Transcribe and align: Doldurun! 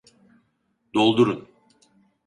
Doldurun! 0.93 1.47